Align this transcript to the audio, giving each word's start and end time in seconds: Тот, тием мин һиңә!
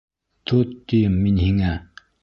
Тот, 0.51 0.73
тием 0.93 1.21
мин 1.27 1.39
һиңә! 1.45 1.79